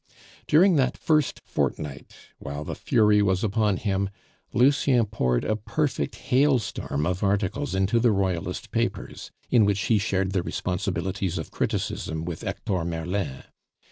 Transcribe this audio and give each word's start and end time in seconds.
During 0.47 0.77
that 0.77 0.97
first 0.97 1.41
fortnight, 1.45 2.11
while 2.39 2.63
the 2.63 2.73
fury 2.73 3.21
was 3.21 3.43
upon 3.43 3.77
him, 3.77 4.09
Lucien 4.51 5.05
poured 5.05 5.45
a 5.45 5.55
perfect 5.55 6.15
hailstorm 6.15 7.05
of 7.05 7.21
articles 7.21 7.75
into 7.75 7.99
the 7.99 8.11
Royalist 8.11 8.71
papers, 8.71 9.29
in 9.51 9.63
which 9.63 9.81
he 9.81 9.99
shared 9.99 10.31
the 10.31 10.41
responsibilities 10.41 11.37
of 11.37 11.51
criticism 11.51 12.25
with 12.25 12.41
Hector 12.41 12.83
Merlin. 12.83 13.43